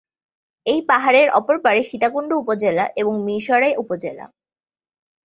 এই 0.65 0.79
পাহাড়ের 0.89 1.27
অপর 1.31 1.55
পাড়ে 1.63 1.81
সীতাকুণ্ড 1.83 2.31
উপজেলা 2.33 2.85
এবং 2.95 3.13
মীরসরাই 3.25 3.73
উপজেলা। 3.77 4.25